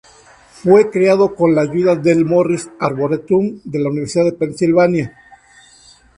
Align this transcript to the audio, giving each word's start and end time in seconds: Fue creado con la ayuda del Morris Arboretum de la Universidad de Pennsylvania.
Fue 0.63 0.89
creado 0.89 1.35
con 1.35 1.53
la 1.53 1.61
ayuda 1.61 1.95
del 1.95 2.25
Morris 2.25 2.71
Arboretum 2.79 3.61
de 3.63 3.77
la 3.77 3.89
Universidad 3.91 4.25
de 4.25 4.31
Pennsylvania. 4.33 5.15